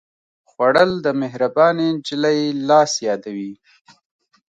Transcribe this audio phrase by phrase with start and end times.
[0.49, 3.53] خوړل د مهربانې نجلۍ لاس یادوي